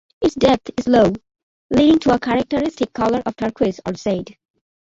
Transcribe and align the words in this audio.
Its 0.19 0.33
depth 0.33 0.71
is 0.79 0.87
low, 0.87 1.13
leading 1.69 1.99
to 1.99 2.11
a 2.15 2.17
characteristic 2.17 2.91
colour 2.91 3.21
of 3.23 3.35
turquoise 3.35 3.79
or 3.85 3.91
jade. 3.93 4.35